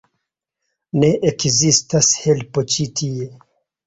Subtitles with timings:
[1.03, 3.29] Ne ekzistas helpo ĉi tie.